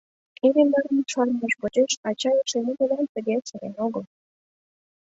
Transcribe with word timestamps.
Иллимарын 0.45 0.99
шарнымыж 1.11 1.53
почеш 1.61 1.91
ача 2.09 2.31
эше 2.41 2.59
нигунам 2.65 3.05
тыге 3.13 3.35
сырен 3.47 3.75
огыл. 3.85 4.03